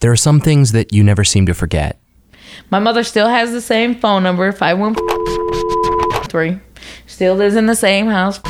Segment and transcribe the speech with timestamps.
[0.00, 2.00] There are some things that you never seem to forget.
[2.70, 6.62] My mother still has the same phone number, 513.
[7.06, 8.40] Still lives in the same house.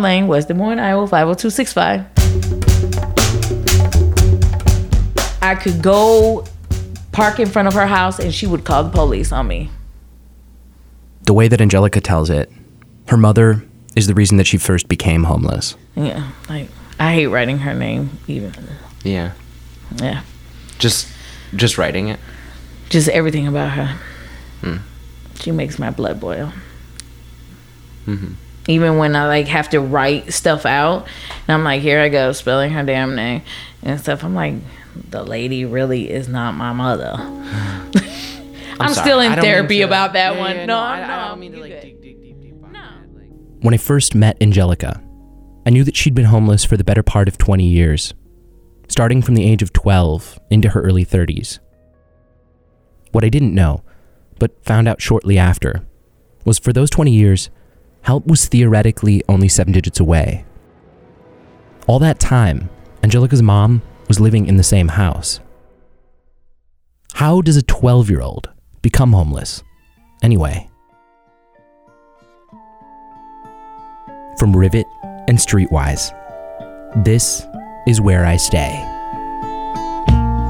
[0.00, 2.04] Lane, West Des Moines, Iowa, 50265.
[5.42, 6.44] I could go
[7.12, 9.70] park in front of her house and she would call the police on me.
[11.22, 12.50] The way that Angelica tells it,
[13.06, 13.62] her mother
[13.94, 15.76] is the reason that she first became homeless.
[15.94, 16.68] Yeah, like
[16.98, 18.52] I hate writing her name even.
[19.04, 19.32] Yeah.
[19.96, 20.22] Yeah,
[20.78, 21.08] Just
[21.56, 22.20] just writing it.
[22.90, 23.96] just everything about her.
[24.60, 24.76] Hmm.
[25.36, 26.52] She makes my blood boil.
[28.06, 28.32] Mm-hmm.
[28.68, 31.06] Even when I like have to write stuff out,
[31.48, 33.42] and I'm like, here I go spelling her damn name
[33.82, 34.22] and stuff.
[34.22, 34.54] I'm like,
[35.10, 37.14] the lady really is not my mother.
[37.18, 39.06] I'm, sorry.
[39.06, 40.56] still in therapy to- about that Yeah, one.
[40.56, 41.80] yeah, no, I, no, I don't mean to like good.
[41.82, 42.80] dig deep, deep, deep on No.
[43.60, 45.02] When I first met Angelica,
[45.66, 48.14] I knew that she'd been homeless for the better part of 20 years,
[48.90, 51.60] starting from the age of 12 into her early 30s.
[53.12, 53.84] What I didn't know,
[54.40, 55.86] but found out shortly after,
[56.44, 57.50] was for those 20 years,
[58.02, 60.44] help was theoretically only seven digits away.
[61.86, 62.68] All that time,
[63.04, 65.38] Angelica's mom was living in the same house.
[67.12, 68.50] How does a 12 year old
[68.82, 69.62] become homeless?
[70.20, 70.68] Anyway.
[74.36, 74.86] From Rivet
[75.28, 76.12] and Streetwise,
[77.04, 77.46] this
[77.86, 78.84] is where I stay.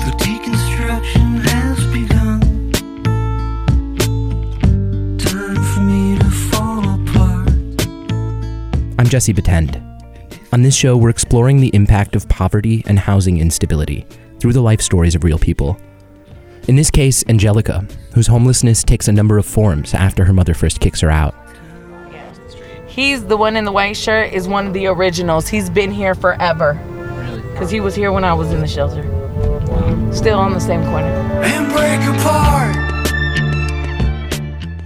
[0.04, 2.40] The deconstruction has begun.
[5.18, 7.48] Time for me to fall apart.
[8.98, 9.86] I'm Jesse Batend.
[10.52, 14.04] On this show, we're exploring the impact of poverty and housing instability
[14.40, 15.78] through the life stories of real people.
[16.66, 20.80] In this case, Angelica, whose homelessness takes a number of forms after her mother first
[20.80, 21.34] kicks her out.
[22.88, 24.32] He's the one in the white shirt.
[24.32, 25.46] Is one of the originals.
[25.46, 26.78] He's been here forever.
[27.60, 29.02] Cause he was here when I was in the shelter.
[30.14, 31.08] Still on the same corner.
[31.44, 32.74] And break apart.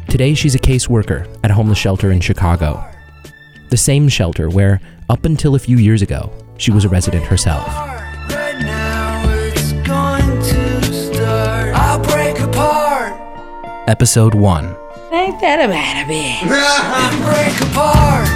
[0.08, 2.84] Today, she's a caseworker at a homeless shelter in Chicago.
[3.70, 7.64] The same shelter where, up until a few years ago, she was a resident herself.
[7.68, 11.74] Right now it's going to start.
[11.76, 13.12] I'll break apart.
[13.88, 14.64] Episode 1
[15.12, 16.42] Ain't that about a bitch?
[17.14, 18.33] And break apart.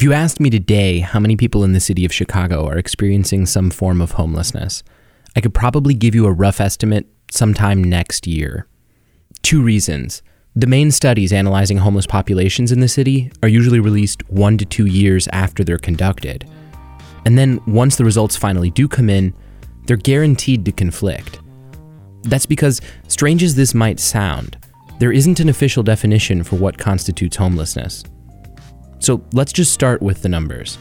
[0.00, 3.44] If you asked me today how many people in the city of Chicago are experiencing
[3.44, 4.82] some form of homelessness,
[5.36, 8.66] I could probably give you a rough estimate sometime next year.
[9.42, 10.22] Two reasons.
[10.56, 14.86] The main studies analyzing homeless populations in the city are usually released one to two
[14.86, 16.48] years after they're conducted.
[17.26, 19.34] And then once the results finally do come in,
[19.84, 21.40] they're guaranteed to conflict.
[22.22, 24.56] That's because, strange as this might sound,
[24.98, 28.02] there isn't an official definition for what constitutes homelessness.
[29.00, 30.78] So let's just start with the numbers.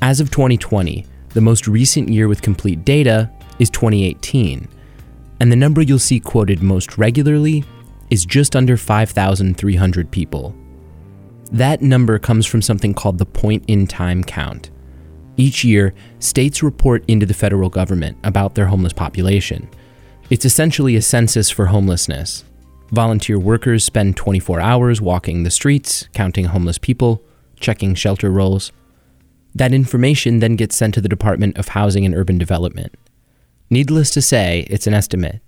[0.00, 4.66] As of 2020, the most recent year with complete data is 2018,
[5.38, 7.62] and the number you'll see quoted most regularly
[8.08, 10.56] is just under 5,300 people.
[11.52, 14.70] That number comes from something called the point in time count.
[15.36, 19.68] Each year, states report into the federal government about their homeless population.
[20.30, 22.44] It's essentially a census for homelessness.
[22.90, 27.22] Volunteer workers spend 24 hours walking the streets, counting homeless people,
[27.62, 28.72] checking shelter rolls.
[29.54, 32.94] That information then gets sent to the Department of Housing and Urban Development.
[33.70, 35.40] Needless to say, it's an estimate,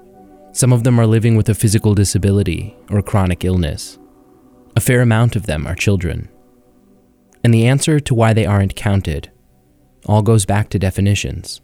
[0.51, 3.97] some of them are living with a physical disability or chronic illness.
[4.75, 6.27] A fair amount of them are children.
[7.43, 9.31] And the answer to why they aren't counted
[10.05, 11.61] all goes back to definitions.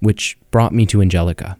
[0.00, 1.56] Which brought me to Angelica.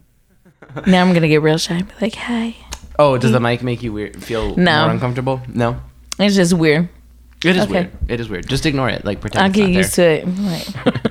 [0.87, 2.55] Now I'm gonna get real shy and be like, hi.
[2.97, 4.83] oh, does the mic make you weird, feel No.
[4.85, 5.41] more uncomfortable?
[5.47, 5.79] No.
[6.19, 6.89] It's just weird.
[7.43, 7.71] It is Okay.
[7.73, 7.91] weird.
[8.07, 8.47] It is weird.
[8.47, 9.03] Just ignore it.
[9.05, 9.43] Like pretend.
[9.43, 10.21] I it's get not used there.
[10.25, 11.10] to it.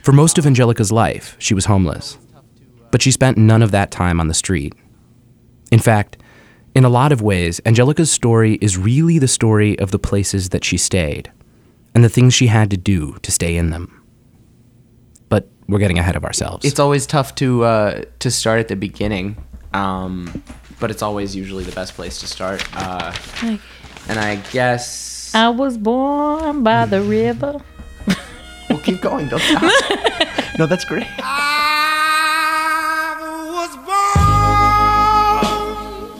[0.00, 2.16] Like, For most of Angelica's life, she was homeless.
[2.90, 4.72] But she spent none of that time on the street.
[5.70, 6.16] In fact,
[6.74, 10.64] in a lot of ways, Angelica's story is really the story of the places that
[10.64, 11.30] she stayed
[11.94, 14.02] and the things she had to do to stay in them.
[15.28, 16.64] But we're getting ahead of ourselves.
[16.64, 19.36] It's always tough to uh, to start at the beginning,
[19.74, 20.42] um,
[20.80, 22.64] but it's always usually the best place to start.
[22.74, 23.12] Uh,
[24.08, 27.60] and I guess I was born by the river.
[28.70, 29.28] We'll keep going.
[29.28, 29.62] Don't stop.
[30.58, 31.06] no, that's great.
[31.18, 33.16] I
[33.50, 33.90] was born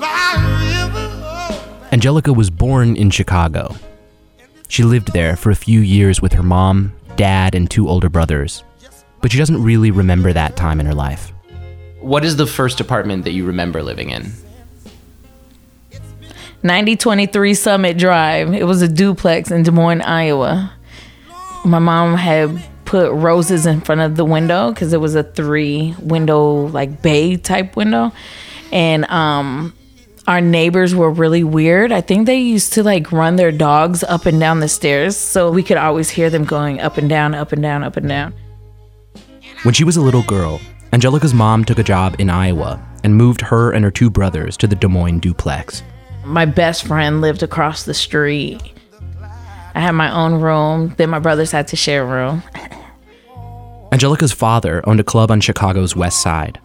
[0.01, 1.89] by a river.
[1.93, 3.77] Angelica was born in Chicago.
[4.69, 8.65] She lived there for a few years with her mom, dad, and two older brothers.
[9.21, 11.33] But she doesn't really remember that time in her life.
[12.01, 14.33] What is the first apartment that you remember living in?
[16.63, 18.55] 9023 Summit Drive.
[18.55, 20.73] It was a duplex in Des Moines, Iowa.
[21.65, 25.95] My mom had put roses in front of the window because it was a three
[26.01, 28.13] window, like bay type window.
[28.73, 29.75] And um,
[30.27, 31.93] our neighbors were really weird.
[31.93, 35.17] I think they used to like run their dogs up and down the stairs.
[35.17, 38.09] So we could always hear them going up and down, up and down, up and
[38.09, 38.35] down.
[39.63, 40.61] When she was a little girl,
[40.93, 44.67] Angelica's mom took a job in Iowa and moved her and her two brothers to
[44.67, 45.83] the Des Moines duplex.
[46.25, 48.61] my best friend lived across the street.
[49.75, 50.95] I had my own room.
[50.97, 52.43] Then my brothers had to share a room.
[53.93, 56.61] Angelica's father owned a club on Chicago's west side.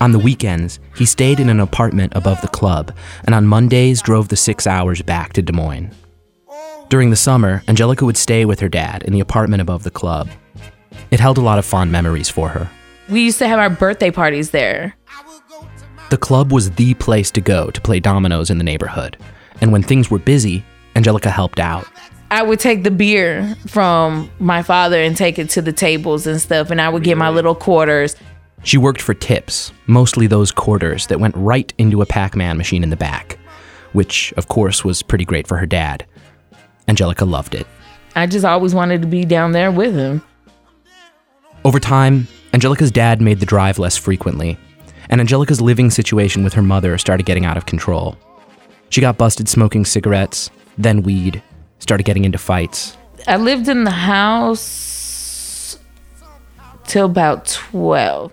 [0.00, 4.28] On the weekends, he stayed in an apartment above the club, and on Mondays drove
[4.28, 5.90] the six hours back to Des Moines.
[6.88, 10.28] During the summer, Angelica would stay with her dad in the apartment above the club.
[11.10, 12.70] It held a lot of fond memories for her.
[13.08, 14.96] We used to have our birthday parties there.
[16.10, 19.16] The club was the place to go to play dominoes in the neighborhood,
[19.60, 20.64] and when things were busy,
[20.96, 21.86] Angelica helped out.
[22.30, 26.40] I would take the beer from my father and take it to the tables and
[26.40, 28.16] stuff, and I would get my little quarters.
[28.64, 32.82] She worked for tips, mostly those quarters that went right into a Pac Man machine
[32.82, 33.38] in the back,
[33.92, 36.04] which, of course, was pretty great for her dad.
[36.86, 37.66] Angelica loved it.
[38.14, 40.22] I just always wanted to be down there with him.
[41.64, 44.58] Over time, Angelica's dad made the drive less frequently,
[45.08, 48.16] and Angelica's living situation with her mother started getting out of control.
[48.90, 51.42] She got busted smoking cigarettes, then weed,
[51.78, 52.96] started getting into fights.
[53.26, 55.78] I lived in the house
[56.84, 58.32] till about 12.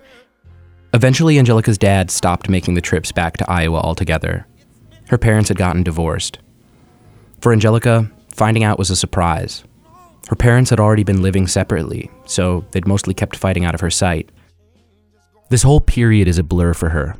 [0.94, 4.46] Eventually, Angelica's dad stopped making the trips back to Iowa altogether.
[5.08, 6.38] Her parents had gotten divorced.
[7.40, 9.62] For Angelica, finding out was a surprise.
[10.28, 13.90] Her parents had already been living separately, so they'd mostly kept fighting out of her
[13.90, 14.30] sight.
[15.50, 17.14] This whole period is a blur for her.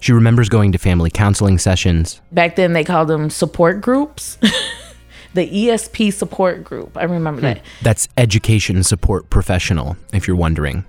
[0.00, 4.38] She remembers going to family counseling sessions, Back then, they called them support groups.
[5.34, 6.96] the ESP support group.
[6.96, 7.62] I remember that.
[7.82, 10.84] That's education support professional, if you're wondering.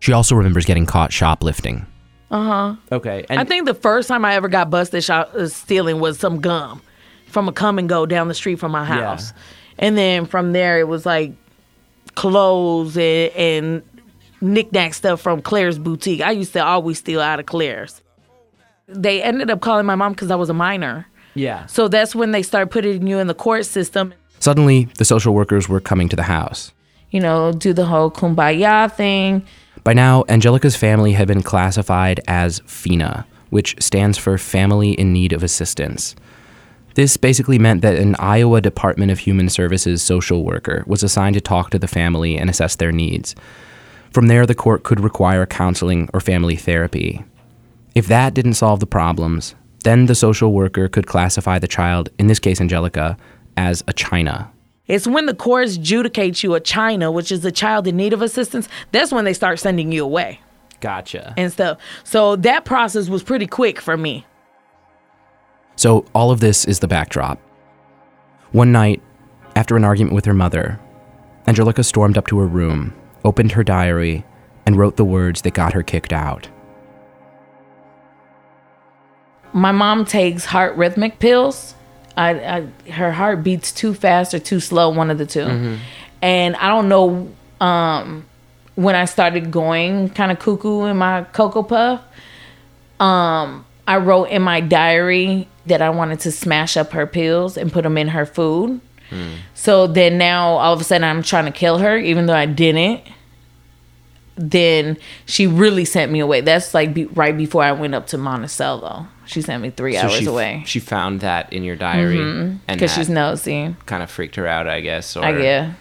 [0.00, 1.86] She also remembers getting caught shoplifting.
[2.30, 2.76] Uh huh.
[2.92, 3.24] Okay.
[3.30, 6.40] And I think the first time I ever got busted shop, uh, stealing was some
[6.40, 6.82] gum
[7.26, 9.32] from a Kum & Go down the street from my house.
[9.78, 11.32] And then from there, it was like
[12.14, 13.82] clothes and, and
[14.40, 16.20] knickknack stuff from Claire's boutique.
[16.20, 18.02] I used to always steal out of Claire's.
[18.88, 21.06] They ended up calling my mom because I was a minor.
[21.36, 21.66] Yeah.
[21.66, 24.14] So that's when they start putting you in the court system.
[24.40, 26.72] Suddenly, the social workers were coming to the house.
[27.10, 29.46] You know, do the whole kumbaya thing.
[29.84, 35.32] By now, Angelica's family had been classified as FINA, which stands for Family in Need
[35.32, 36.16] of Assistance.
[36.94, 41.40] This basically meant that an Iowa Department of Human Services social worker was assigned to
[41.40, 43.34] talk to the family and assess their needs.
[44.10, 47.22] From there, the court could require counseling or family therapy.
[47.94, 49.54] If that didn't solve the problems,
[49.86, 53.16] then the social worker could classify the child, in this case Angelica,
[53.56, 54.50] as a CINA.
[54.88, 58.20] It's when the courts adjudicate you a CINA, which is a child in need of
[58.20, 60.40] assistance, that's when they start sending you away.
[60.80, 61.32] Gotcha.
[61.36, 61.78] and stuff.
[62.04, 64.26] So that process was pretty quick for me.
[65.76, 67.38] So, all of this is the backdrop.
[68.52, 69.02] One night,
[69.54, 70.80] after an argument with her mother,
[71.46, 72.92] Angelica stormed up to her room,
[73.24, 74.24] opened her diary,
[74.66, 76.48] and wrote the words that got her kicked out.
[79.52, 81.74] My mom takes heart rhythmic pills.
[82.16, 85.40] I, I her heart beats too fast or too slow, one of the 2
[86.22, 88.24] And I don't know um,
[88.74, 92.02] when I started going kind of cuckoo in my cocoa puff.
[92.98, 97.70] Um, I wrote in my diary that I wanted to smash up her pills and
[97.72, 98.80] put them in her food.
[99.54, 102.46] So then now all of a sudden I'm trying to kill her, even though I
[102.46, 103.02] didn't.
[104.36, 106.42] Then she really sent me away.
[106.42, 109.08] That's like be, right before I went up to Monticello.
[109.24, 112.58] She sent me three hours she, away She found that in your diary, mm-hmm.
[112.68, 113.74] and because that she's nosy.
[113.86, 115.16] kind of freaked her out, I guess.
[115.16, 115.72] Or I yeah.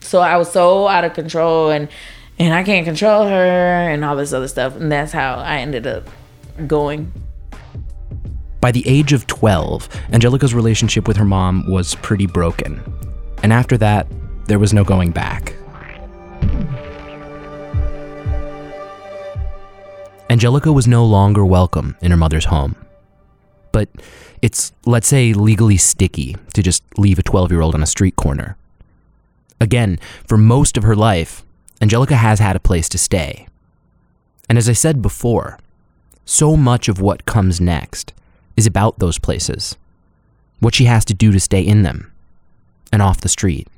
[0.00, 1.88] So I was so out of control and
[2.38, 4.76] and I can't control her and all this other stuff.
[4.76, 6.08] And that's how I ended up
[6.66, 7.12] going.
[8.60, 12.82] By the age of 12, Angelica's relationship with her mom was pretty broken.
[13.42, 14.06] And after that,
[14.46, 15.54] there was no going back.
[20.32, 22.74] Angelica was no longer welcome in her mother's home.
[23.70, 23.90] But
[24.40, 28.16] it's, let's say, legally sticky to just leave a 12 year old on a street
[28.16, 28.56] corner.
[29.60, 31.44] Again, for most of her life,
[31.82, 33.46] Angelica has had a place to stay.
[34.48, 35.58] And as I said before,
[36.24, 38.14] so much of what comes next
[38.56, 39.76] is about those places,
[40.60, 42.10] what she has to do to stay in them,
[42.90, 43.68] and off the street.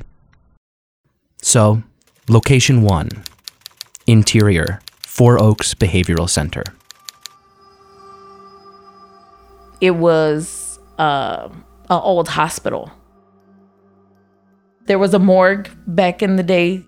[1.42, 1.82] So,
[2.28, 3.08] location one
[4.06, 4.78] interior,
[5.14, 6.64] Four Oaks Behavioral Center.
[9.80, 12.90] It was uh, an old hospital.
[14.86, 16.84] There was a morgue back in the day.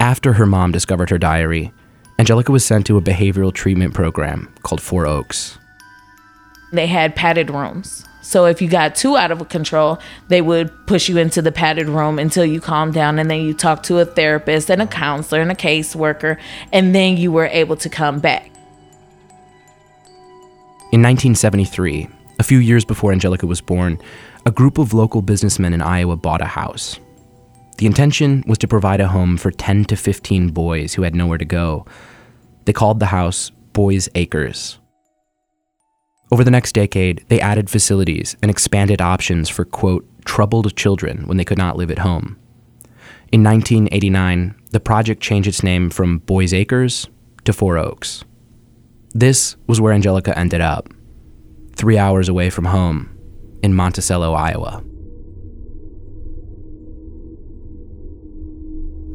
[0.00, 1.74] After her mom discovered her diary,
[2.18, 5.58] Angelica was sent to a behavioral treatment program called Four Oaks.
[6.72, 8.06] They had padded rooms.
[8.24, 11.88] So if you got too out of control, they would push you into the padded
[11.88, 15.42] room until you calmed down and then you talked to a therapist and a counselor
[15.42, 16.38] and a caseworker
[16.72, 18.46] and then you were able to come back.
[20.90, 24.00] In 1973, a few years before Angelica was born,
[24.46, 26.98] a group of local businessmen in Iowa bought a house.
[27.76, 31.38] The intention was to provide a home for 10 to 15 boys who had nowhere
[31.38, 31.84] to go.
[32.64, 34.78] They called the house Boys Acres.
[36.34, 41.36] Over the next decade, they added facilities and expanded options for, quote, troubled children when
[41.36, 42.36] they could not live at home.
[43.30, 47.06] In 1989, the project changed its name from Boys Acres
[47.44, 48.24] to Four Oaks.
[49.12, 50.88] This was where Angelica ended up,
[51.76, 53.16] three hours away from home
[53.62, 54.82] in Monticello, Iowa.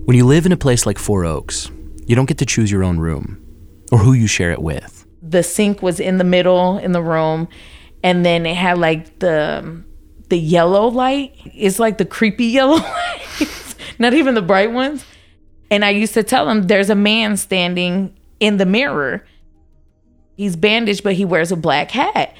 [0.05, 1.69] When you live in a place like Four Oaks,
[2.07, 3.45] you don't get to choose your own room
[3.91, 4.98] or who you share it with.
[5.29, 7.47] The sink was in the middle in the room
[8.03, 9.83] and then it had like the
[10.29, 11.33] the yellow light.
[11.45, 15.05] It's like the creepy yellow lights, not even the bright ones.
[15.71, 19.25] And I used to tell them there's a man standing in the mirror.
[20.35, 22.35] He's bandaged, but he wears a black hat.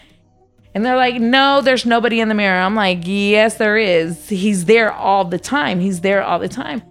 [0.74, 2.60] And they're like, no, there's nobody in the mirror.
[2.60, 4.30] I'm like, yes, there is.
[4.30, 5.80] He's there all the time.
[5.80, 6.82] He's there all the time.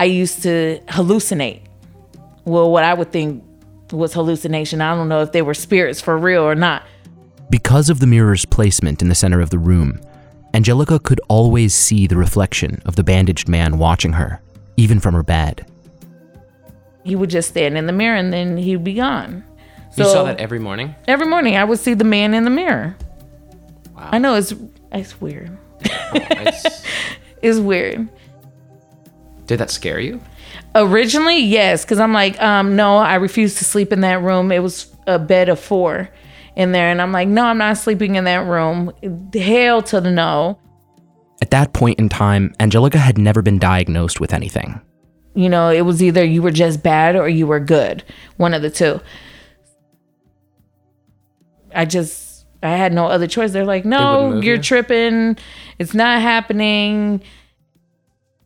[0.00, 1.67] I used to hallucinate.
[2.48, 3.44] Well, what I would think
[3.92, 4.80] was hallucination.
[4.80, 6.82] I don't know if they were spirits for real or not.
[7.50, 10.00] Because of the mirror's placement in the center of the room,
[10.54, 14.40] Angelica could always see the reflection of the bandaged man watching her,
[14.76, 15.66] even from her bed.
[17.04, 19.44] He would just stand in the mirror and then he'd be gone.
[19.96, 20.94] you saw that every morning.
[21.06, 22.96] every morning I would see the man in the mirror.
[23.96, 24.08] Wow.
[24.12, 24.54] I know it's
[24.92, 25.56] it's weird.
[25.82, 26.84] It's-
[27.40, 28.08] It's weird.
[29.48, 30.20] Did that scare you?
[30.74, 34.52] Originally, yes, because I'm like, um, no, I refuse to sleep in that room.
[34.52, 36.08] It was a bed of four
[36.54, 38.92] in there, and I'm like, no, I'm not sleeping in that room.
[39.34, 40.58] Hell to the no.
[41.40, 44.80] At that point in time, Angelica had never been diagnosed with anything.
[45.34, 48.04] You know, it was either you were just bad or you were good,
[48.36, 49.00] one of the two.
[51.74, 53.52] I just, I had no other choice.
[53.52, 54.62] They're like, no, wouldn't you're you?
[54.62, 55.36] tripping.
[55.78, 57.22] It's not happening.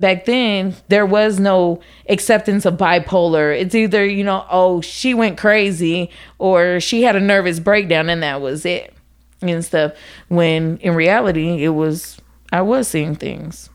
[0.03, 3.57] Back then, there was no acceptance of bipolar.
[3.57, 8.21] It's either, you know, oh, she went crazy or she had a nervous breakdown and
[8.21, 8.93] that was it
[9.41, 9.93] and stuff.
[10.27, 12.19] When in reality, it was,
[12.51, 13.71] I was seeing things.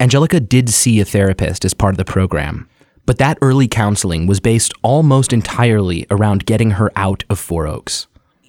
[0.00, 2.70] Angelica did see a therapist as part of the program,
[3.04, 8.06] but that early counseling was based almost entirely around getting her out of Four Oaks.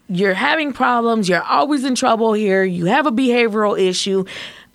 [0.07, 4.23] you're having problems, you're always in trouble here, you have a behavioral issue.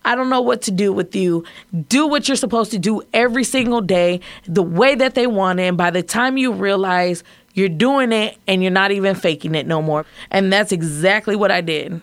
[0.04, 1.44] I don't know what to do with you.
[1.88, 5.64] Do what you're supposed to do every single day, the way that they want it.
[5.64, 9.66] And by the time you realize you're doing it and you're not even faking it
[9.66, 10.04] no more.
[10.30, 12.02] And that's exactly what I did.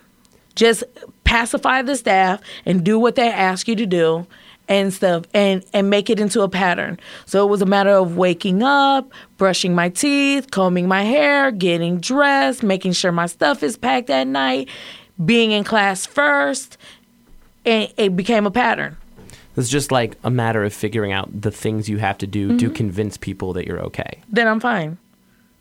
[0.56, 0.84] Just
[1.24, 4.26] pacify the staff and do what they ask you to do
[4.68, 7.00] and stuff and and make it into a pattern.
[7.26, 12.00] So it was a matter of waking up, brushing my teeth, combing my hair, getting
[12.00, 14.70] dressed, making sure my stuff is packed at night,
[15.24, 16.78] being in class first,
[17.66, 18.98] and it became a pattern.
[19.58, 22.58] It's just like a matter of figuring out the things you have to do Mm-hmm.
[22.58, 24.22] to convince people that you're okay.
[24.30, 24.98] Then I'm fine.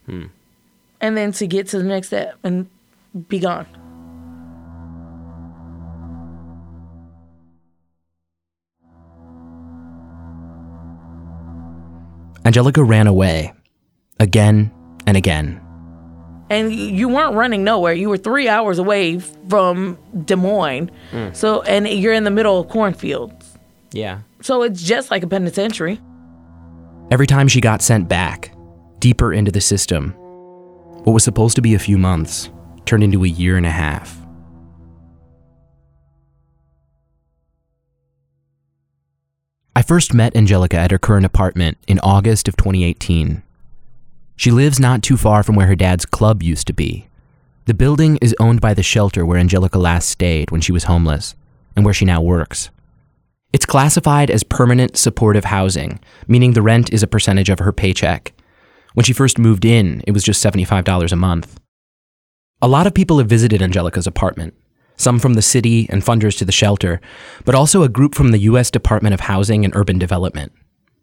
[0.08, 2.68] And then to get to the next step and
[3.28, 3.66] be gone.
[12.44, 13.52] Angelica ran away
[14.18, 14.70] again
[15.06, 15.60] and again.
[16.50, 17.92] And you weren't running nowhere.
[17.92, 20.90] You were three hours away from Des Moines.
[21.12, 21.34] Mm.
[21.34, 23.56] So, and you're in the middle of cornfields.
[23.92, 24.20] Yeah.
[24.42, 26.00] So it's just like a penitentiary.
[27.10, 28.52] Every time she got sent back,
[28.98, 30.10] deeper into the system,
[31.04, 32.50] what was supposed to be a few months
[32.84, 34.16] turned into a year and a half.
[39.76, 43.42] I first met Angelica at her current apartment in August of 2018.
[44.40, 47.10] She lives not too far from where her dad's club used to be.
[47.66, 51.34] The building is owned by the shelter where Angelica last stayed when she was homeless
[51.76, 52.70] and where she now works.
[53.52, 58.32] It's classified as permanent supportive housing, meaning the rent is a percentage of her paycheck.
[58.94, 61.60] When she first moved in, it was just $75 a month.
[62.62, 64.54] A lot of people have visited Angelica's apartment,
[64.96, 67.02] some from the city and funders to the shelter,
[67.44, 68.70] but also a group from the U.S.
[68.70, 70.50] Department of Housing and Urban Development.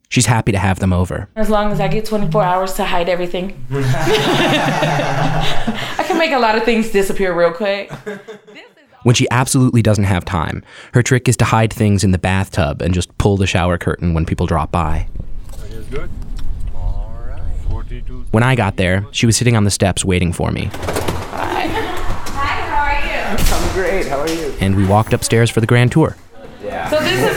[0.09, 1.27] She's happy to have them over.
[1.35, 3.61] As long as I get 24 hours to hide everything.
[3.71, 3.75] I
[6.07, 7.91] can make a lot of things disappear real quick.
[9.03, 12.81] When she absolutely doesn't have time, her trick is to hide things in the bathtub
[12.81, 15.07] and just pull the shower curtain when people drop by.
[15.91, 16.09] good.
[16.75, 17.41] All right.
[18.31, 22.61] When I got there, she was sitting on the steps waiting for me, Hi, Hi,
[22.69, 23.37] how are you?
[23.53, 24.07] I'm great.
[24.07, 24.53] How are you?
[24.59, 26.15] and we walked upstairs for the grand tour.
[26.63, 26.89] Yeah.
[26.89, 27.37] So this is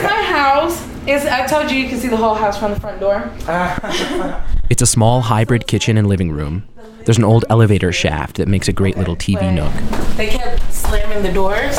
[1.13, 3.31] It's, I told you you can see the whole house from the front door.
[4.69, 6.63] It's a small hybrid kitchen and living room.
[7.03, 9.73] There's an old elevator shaft that makes a great little TV nook.
[10.15, 11.75] They kept slamming the doors,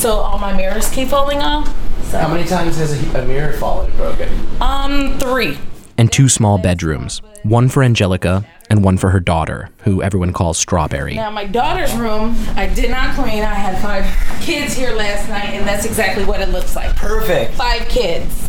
[0.00, 1.66] so all my mirrors keep falling off.
[2.04, 4.28] So, How many times has a, a mirror fallen and broken?
[4.60, 5.58] um, three.
[5.98, 10.58] And two small bedrooms one for Angelica and one for her daughter, who everyone calls
[10.58, 11.14] Strawberry.
[11.14, 13.42] Now my daughter's room, I did not clean.
[13.42, 14.04] I had five
[14.42, 16.94] kids here last night, and that's exactly what it looks like.
[16.96, 17.54] Perfect.
[17.54, 18.48] Five kids.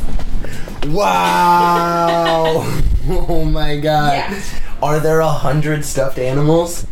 [0.87, 2.63] Wow.
[3.07, 4.13] oh my god.
[4.13, 4.43] Yeah.
[4.81, 6.85] Are there a hundred stuffed animals?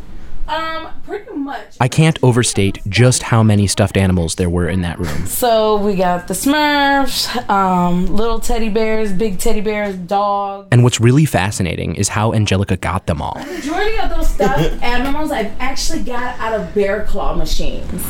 [0.47, 1.75] Um, pretty much.
[1.81, 5.25] I can't overstate just how many stuffed animals there were in that room.
[5.25, 10.67] So we got the Smurfs, um, little teddy bears, big teddy bears, dogs.
[10.71, 13.39] And what's really fascinating is how Angelica got them all.
[13.39, 18.03] The majority of those stuffed animals I've actually got out of bear claw machines.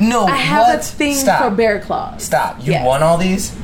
[0.00, 0.24] No.
[0.24, 0.78] I have what?
[0.80, 1.42] a thing Stop.
[1.50, 2.22] for bear claws.
[2.24, 2.58] Stop.
[2.64, 2.86] You Yes.
[2.86, 3.54] won all these?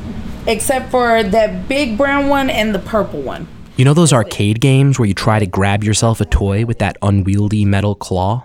[0.47, 3.49] Except for that big brown one and the purple one.
[3.79, 6.99] You know those arcade games where you try to grab yourself a toy with that
[7.01, 8.45] unwieldy metal claw?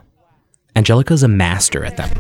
[0.76, 2.12] Angelica's a master at them.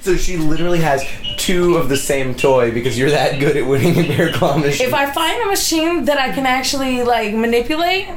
[0.00, 1.04] So she literally has
[1.36, 4.88] two of the same toy because you're that good at winning a bear claw machine.
[4.88, 8.08] If I find a machine that I can actually like manipulate,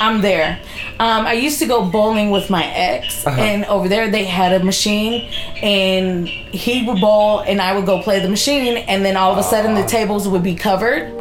[0.00, 0.58] I'm there.
[0.98, 4.64] Um, I used to go bowling with my ex, and over there they had a
[4.64, 5.30] machine,
[5.62, 9.38] and he would bowl, and I would go play the machine, and then all of
[9.38, 11.18] a sudden the tables would be covered.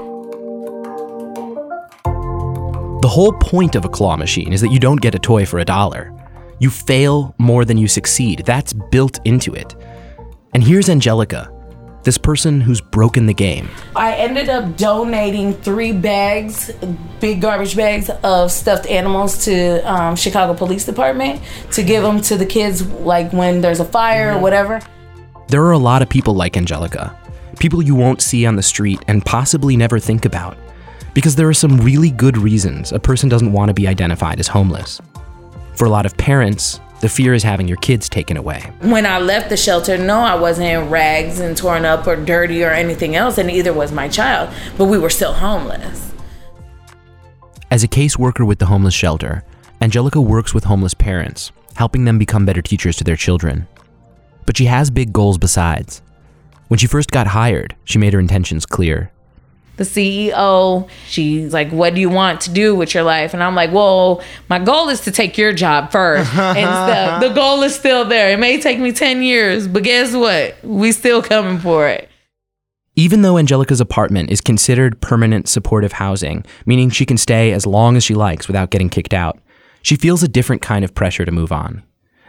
[3.02, 5.58] The whole point of a claw machine is that you don't get a toy for
[5.58, 6.14] a dollar.
[6.60, 8.44] You fail more than you succeed.
[8.46, 9.76] That's built into it.
[10.54, 11.52] And here's Angelica,
[12.04, 13.68] this person who's broken the game.
[13.96, 16.70] I ended up donating three bags,
[17.20, 22.38] big garbage bags of stuffed animals to um, Chicago Police Department to give them to
[22.38, 24.80] the kids, like when there's a fire or whatever.
[25.48, 27.18] There are a lot of people like Angelica,
[27.58, 30.56] people you won't see on the street and possibly never think about.
[31.13, 34.47] Because there are some really good reasons a person doesn't want to be identified as
[34.47, 35.02] homeless.
[35.76, 38.62] For a lot of parents, the fear is having your kids taken away.
[38.82, 42.63] when I left the shelter, no, I wasn't in rags and torn up or dirty
[42.63, 46.12] or anything else, and either was my child, but we were still homeless.
[47.71, 49.43] As a caseworker with the homeless shelter,
[49.82, 53.67] Angelica works with homeless parents, helping them become better teachers to their children.
[54.45, 56.02] But she has big goals besides.
[56.67, 59.12] When she first got hired, she made her intentions clear.
[59.77, 63.34] The CEO, she's like, What do you want to do with your life?
[63.34, 66.34] And I'm like, Well, my goal is to take your job first.
[66.36, 67.21] and stuff.
[67.21, 68.31] The goal is still there.
[68.31, 70.55] It may take me 10 years, but guess what?
[70.63, 72.10] We still coming for it.
[72.95, 77.95] Even though Angelica's apartment is considered permanent supportive housing, meaning she can stay as long
[77.95, 79.39] as she likes without getting kicked out,
[79.81, 81.84] she feels a different kind of pressure to move on.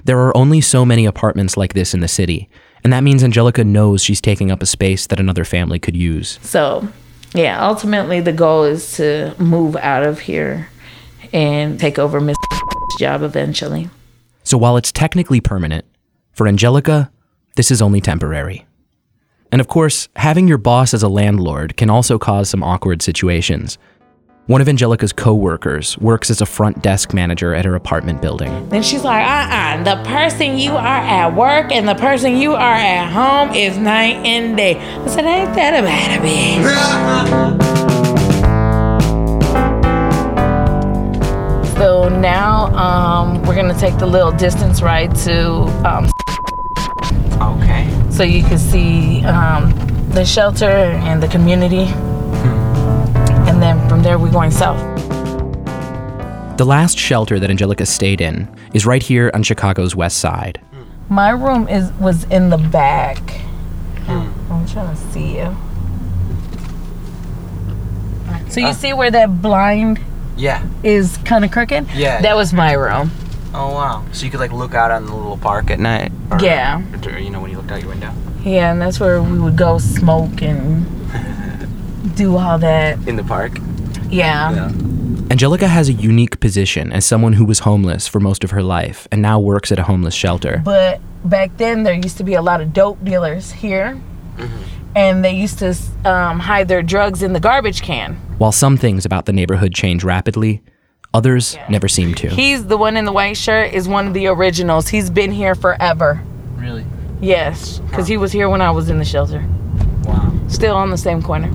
[0.05, 2.49] There are only so many apartments like this in the city,
[2.85, 6.39] and that means Angelica knows she's taking up a space that another family could use.
[6.43, 6.89] So,
[7.35, 10.69] yeah, ultimately the goal is to move out of here
[11.33, 12.37] and take over Miss
[12.99, 13.89] job eventually.
[14.45, 15.85] So while it's technically permanent,
[16.33, 17.11] for Angelica,
[17.57, 18.67] this is only temporary.
[19.51, 23.77] And of course, having your boss as a landlord can also cause some awkward situations.
[24.47, 28.69] One of Angelica's coworkers works as a front desk manager at her apartment building.
[28.71, 32.75] Then she's like, uh-uh, the person you are at work and the person you are
[32.75, 34.77] at home is night and day.
[34.81, 37.73] I said, ain't that about a bitch?
[41.83, 46.09] So now um, we're gonna take the little distance ride to um,
[47.41, 47.91] Okay.
[48.09, 49.73] so you can see um,
[50.11, 51.87] the shelter and the community.
[53.63, 54.77] And then from there, we're going south.
[56.59, 60.61] The last shelter that Angelica stayed in is right here on Chicago's west side.
[61.09, 63.19] My room is was in the back.
[64.07, 64.33] Hmm.
[64.53, 65.57] I'm trying to see you.
[68.51, 68.73] So you uh.
[68.73, 70.01] see where that blind
[70.37, 70.67] Yeah.
[70.83, 71.87] is kind of crooked?
[71.95, 72.21] Yeah.
[72.21, 73.13] That was my room.
[73.55, 74.05] Oh wow.
[74.11, 76.11] So you could like look out on the little park at night.
[76.33, 76.83] Or, Yeah.
[77.07, 78.13] or, you know when you looked out your window.
[78.43, 80.85] Yeah, and that's where we would go smoke and
[82.15, 82.99] do all that.
[83.07, 83.53] In the park.
[84.11, 84.71] Yeah.
[85.31, 89.09] Angelica has a unique position as someone who was homeless for most of her life
[89.11, 90.61] and now works at a homeless shelter.
[90.65, 94.01] But back then, there used to be a lot of dope dealers here.
[94.95, 98.15] And they used to um, hide their drugs in the garbage can.
[98.37, 100.61] While some things about the neighborhood change rapidly,
[101.15, 102.29] others never seem to.
[102.29, 104.89] He's the one in the white shirt, is one of the originals.
[104.89, 106.23] He's been here forever.
[106.57, 106.85] Really?
[107.23, 109.43] Yes, because he was here when I was in the shelter.
[110.05, 110.39] Wow.
[110.49, 111.51] Still on the same corner.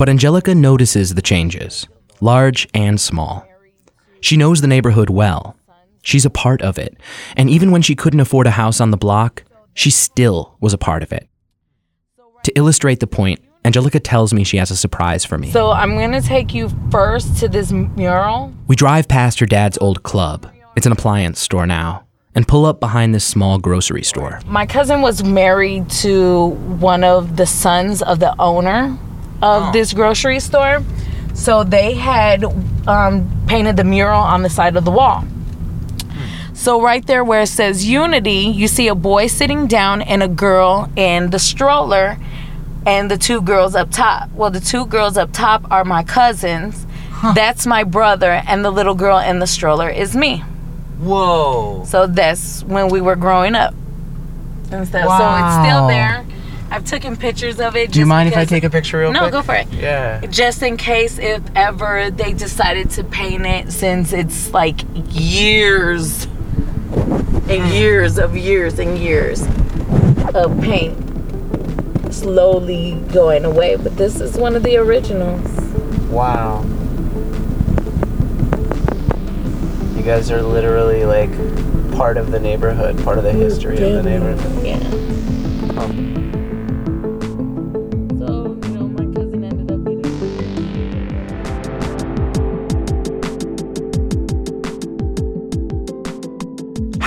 [0.00, 1.86] But Angelica notices the changes,
[2.22, 3.46] large and small.
[4.22, 5.58] She knows the neighborhood well.
[6.00, 6.96] She's a part of it.
[7.36, 10.78] And even when she couldn't afford a house on the block, she still was a
[10.78, 11.28] part of it.
[12.44, 15.50] To illustrate the point, Angelica tells me she has a surprise for me.
[15.50, 18.54] So I'm going to take you first to this mural.
[18.68, 20.50] We drive past her dad's old club.
[20.76, 22.06] It's an appliance store now.
[22.34, 24.40] And pull up behind this small grocery store.
[24.46, 26.46] My cousin was married to
[26.78, 28.98] one of the sons of the owner
[29.42, 30.82] of this grocery store.
[31.34, 32.44] So they had
[32.86, 35.24] um, painted the mural on the side of the wall.
[36.52, 40.28] So right there where it says unity, you see a boy sitting down and a
[40.28, 42.18] girl in the stroller
[42.84, 44.30] and the two girls up top.
[44.32, 46.84] Well, the two girls up top are my cousins.
[47.34, 50.38] That's my brother and the little girl in the stroller is me.
[50.98, 51.84] Whoa.
[51.86, 53.72] So that's when we were growing up
[54.70, 55.08] and stuff.
[55.08, 56.26] So it's still there.
[56.70, 57.90] I've taken pictures of it.
[57.90, 59.32] Do you mind if I take a picture real No, quick?
[59.32, 59.66] No, go for it.
[59.72, 60.20] Yeah.
[60.26, 64.80] Just in case if ever they decided to paint it, since it's like
[65.10, 67.72] years and mm.
[67.72, 69.42] years of years and years
[70.34, 70.96] of paint
[72.12, 73.76] slowly going away.
[73.76, 75.50] But this is one of the originals.
[76.08, 76.62] Wow.
[79.96, 81.30] You guys are literally like
[81.96, 84.64] part of the neighborhood, part of the history of the neighborhood.
[84.64, 84.78] Yeah.
[85.74, 86.29] So,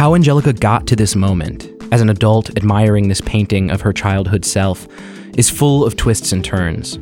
[0.03, 4.43] How Angelica got to this moment, as an adult admiring this painting of her childhood
[4.43, 4.85] self,
[5.37, 6.99] is full of twists and turns.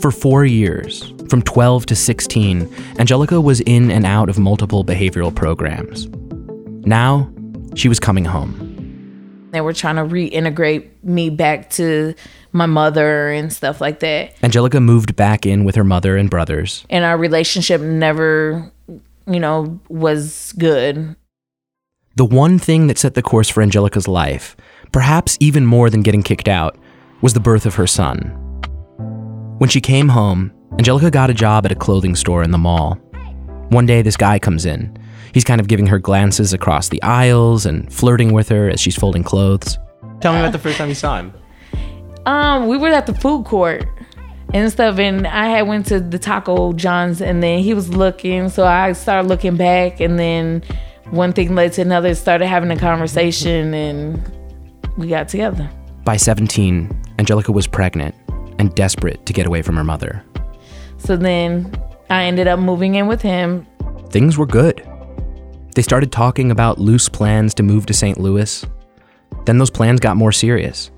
[0.00, 5.32] For four years, from 12 to 16, Angelica was in and out of multiple behavioral
[5.32, 6.08] programs.
[6.84, 7.30] Now,
[7.76, 9.48] she was coming home.
[9.52, 12.16] They were trying to reintegrate me back to
[12.50, 14.34] my mother and stuff like that.
[14.42, 16.84] Angelica moved back in with her mother and brothers.
[16.90, 18.72] And our relationship never,
[19.28, 21.14] you know, was good.
[22.18, 24.56] The one thing that set the course for Angelica's life,
[24.90, 26.76] perhaps even more than getting kicked out,
[27.20, 28.22] was the birth of her son.
[29.58, 32.94] When she came home, Angelica got a job at a clothing store in the mall.
[33.68, 34.98] One day, this guy comes in.
[35.32, 38.96] He's kind of giving her glances across the aisles and flirting with her as she's
[38.96, 39.78] folding clothes.
[40.20, 41.32] Tell me about the first time you saw him.
[42.26, 43.86] Um, we were at the food court
[44.52, 48.48] and stuff, and I had went to the Taco John's, and then he was looking,
[48.48, 50.64] so I started looking back, and then
[51.10, 52.14] one thing led to another.
[52.14, 54.22] Started having a conversation, and
[54.96, 55.70] we got together.
[56.04, 58.14] By 17, Angelica was pregnant
[58.58, 60.24] and desperate to get away from her mother.
[60.98, 61.72] So then
[62.10, 63.66] I ended up moving in with him.
[64.10, 64.86] Things were good.
[65.74, 68.18] They started talking about loose plans to move to St.
[68.18, 68.64] Louis.
[69.44, 70.90] Then those plans got more serious.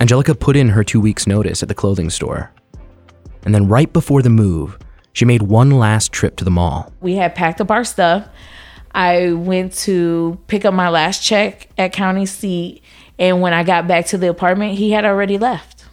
[0.00, 2.52] Angelica put in her two weeks' notice at the clothing store.
[3.44, 4.78] And then, right before the move,
[5.12, 6.92] she made one last trip to the mall.
[7.00, 8.28] We had packed up our stuff.
[8.94, 12.82] I went to pick up my last check at County Seat,
[13.18, 15.84] and when I got back to the apartment, he had already left.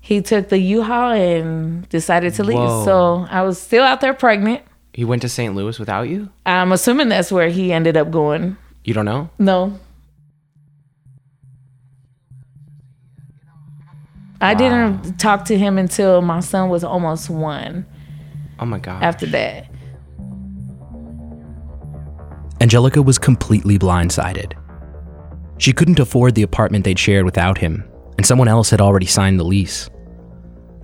[0.00, 2.56] He took the U-Haul and decided to leave.
[2.58, 2.84] Whoa.
[2.84, 4.62] So I was still out there pregnant.
[4.92, 5.54] He went to St.
[5.54, 6.30] Louis without you?
[6.46, 8.56] I'm assuming that's where he ended up going.
[8.84, 9.28] You don't know?
[9.38, 9.78] No.
[14.40, 17.86] I didn't talk to him until my son was almost one
[18.58, 19.02] Oh my god.
[19.02, 19.66] after that.
[22.60, 24.52] Angelica was completely blindsided.
[25.58, 27.84] She couldn't afford the apartment they'd shared without him,
[28.16, 29.90] and someone else had already signed the lease.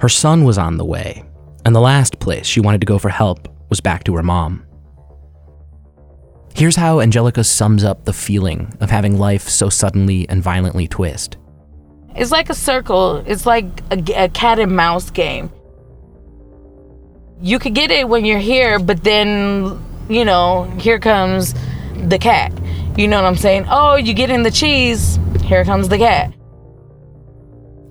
[0.00, 1.24] Her son was on the way,
[1.64, 4.66] and the last place she wanted to go for help was back to her mom.
[6.54, 11.38] Here's how Angelica sums up the feeling of having life so suddenly and violently twist.
[12.14, 13.24] It's like a circle.
[13.26, 15.50] It's like a cat and mouse game.
[17.40, 21.54] You could get it when you're here, but then, you know, here comes
[22.06, 22.52] the cat.
[22.96, 23.66] You know what I'm saying?
[23.68, 26.32] Oh, you get in the cheese, here comes the cat.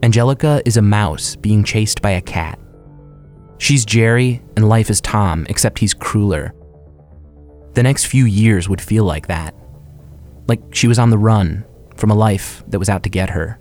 [0.04, 2.60] Angelica is a mouse being chased by a cat.
[3.60, 6.54] She's Jerry, and life is Tom, except he's crueler.
[7.74, 9.56] The next few years would feel like that.
[10.47, 11.63] Like she was on the run
[11.95, 13.60] from a life that was out to get her.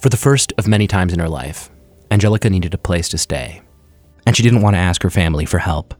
[0.00, 1.70] For the first of many times in her life,
[2.10, 3.62] Angelica needed a place to stay,
[4.24, 5.94] and she didn't want to ask her family for help.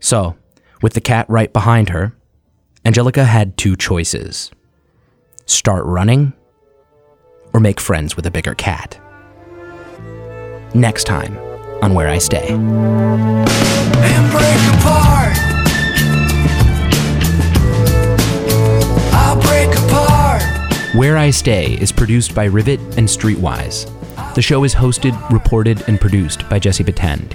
[0.00, 0.36] So,
[0.82, 2.14] with the cat right behind her,
[2.84, 4.50] Angelica had two choices
[5.46, 6.32] start running
[7.52, 8.98] or make friends with a bigger cat.
[10.74, 11.36] Next time
[11.82, 12.48] on Where I Stay.
[12.48, 15.36] and break apart.
[19.12, 20.42] I'll break apart.
[20.94, 23.86] Where I Stay is produced by Rivet and Streetwise.
[24.34, 27.34] The show is hosted, reported, and produced by Jesse Batend.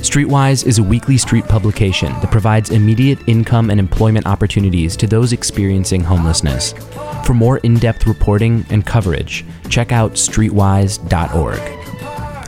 [0.00, 5.34] Streetwise is a weekly street publication that provides immediate income and employment opportunities to those
[5.34, 6.72] experiencing homelessness.
[7.26, 11.60] For more in depth reporting and coverage, check out streetwise.org.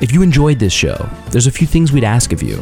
[0.03, 2.57] If you enjoyed this show, there's a few things we'd ask of you.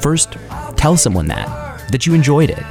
[0.00, 0.38] First,
[0.74, 2.64] tell someone that, that you enjoyed it.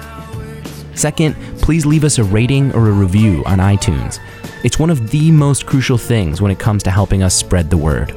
[0.96, 4.20] Second, please leave us a rating or a review on iTunes.
[4.64, 7.78] It's one of the most crucial things when it comes to helping us spread the
[7.78, 8.12] word.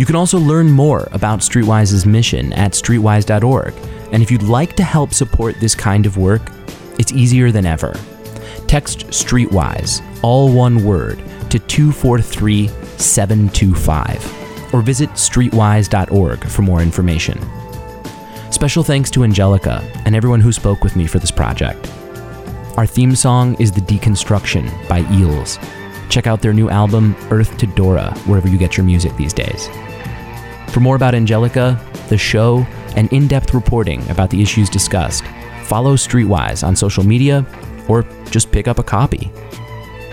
[0.00, 3.74] You can also learn more about Streetwise's mission at streetwise.org.
[4.12, 6.40] And if you'd like to help support this kind of work,
[6.98, 7.92] it's easier than ever.
[8.66, 11.18] Text Streetwise, all one word,
[11.50, 17.38] to 243 725 or visit streetwise.org for more information.
[18.50, 21.92] Special thanks to Angelica and everyone who spoke with me for this project.
[22.78, 25.58] Our theme song is The Deconstruction by Eels.
[26.08, 29.68] Check out their new album, Earth to Dora, wherever you get your music these days.
[30.72, 35.24] For more about Angelica, the show, and in depth reporting about the issues discussed,
[35.64, 37.44] follow Streetwise on social media
[37.88, 39.32] or just pick up a copy.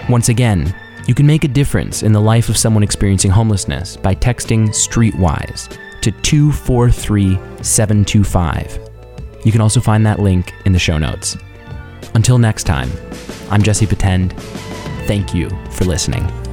[0.10, 0.74] Once again,
[1.08, 5.70] you can make a difference in the life of someone experiencing homelessness by texting Streetwise
[6.02, 8.80] to 243 725.
[9.46, 11.38] You can also find that link in the show notes.
[12.16, 12.90] Until next time,
[13.50, 14.34] I'm Jesse Patend.
[15.08, 16.47] Thank you for listening.